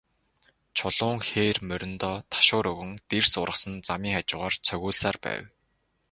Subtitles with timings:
[0.77, 5.43] Чулуун хээр мориндоо ташуур өгөн, дэрс ургасан замын хажуугаар цогиулсаар байв.